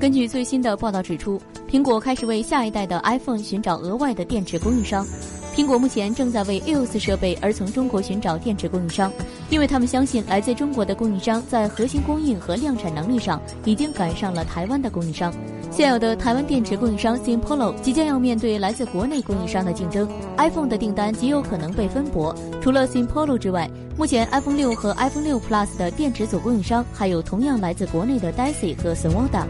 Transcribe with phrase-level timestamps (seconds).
[0.00, 1.38] 根据最新的报道指出，
[1.70, 5.06] 苹果开始为下一代的 iPhone 寻找额外的电池供应商。
[5.54, 9.12] 苹果目前正在为 EOS 设备而从中国寻找电池供应商，
[9.50, 15.30] 因为他们相信来自中国的供应商在核心供应和量产能力上已经赶上了台湾的供应商。
[15.70, 20.08] 现有的台湾电池供应商 s i m p o l o 即将要面对来自国内供应商的竞争
[20.38, 22.34] ，iPhone 的订单极有可能被分薄。
[22.62, 28.40] 除了 s i m p o l o 之外，目前 iPhone 六和 iPhone 六 Plus 的电池组供应商还有同样来自国内的 d
[28.40, 29.44] i c y 和 Sonwoda